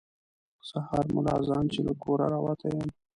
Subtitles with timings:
[0.69, 2.89] سهار ملا اذان چې له کوره راوتی یم.